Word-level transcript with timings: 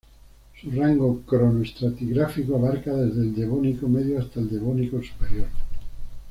Su 0.59 0.71
rango 0.71 1.21
cronoestratigráfico 1.27 2.55
abarca 2.55 2.91
desde 2.91 3.21
el 3.21 3.35
Devónico 3.35 3.87
medio 3.87 4.17
hasta 4.19 4.39
el 4.39 4.49
Devónico 4.49 4.99
superior. 5.03 5.45